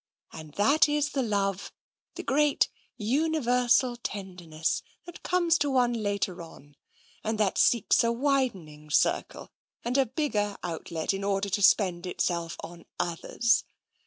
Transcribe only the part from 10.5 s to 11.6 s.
outlet, in order